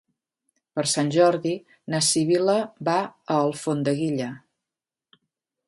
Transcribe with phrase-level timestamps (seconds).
[0.77, 1.51] Per Sant Jordi
[1.95, 2.57] na Sibil·la
[2.89, 4.31] va a Alfondeguilla.